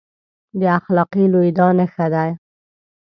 [0.59, 2.31] د اخلاقي لوېدا نښه دی.